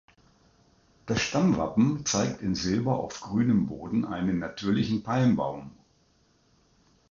Das 1.05 1.21
Stammwappen 1.21 2.07
zeigt 2.07 2.41
in 2.41 2.55
Silber 2.55 2.97
auf 2.97 3.21
grünem 3.21 3.67
Boden 3.67 4.03
einen 4.03 4.39
natürlichen 4.39 5.03
Palmbaum. 5.03 5.69